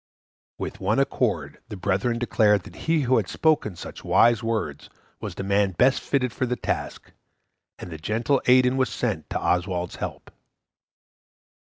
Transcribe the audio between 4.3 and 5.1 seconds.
words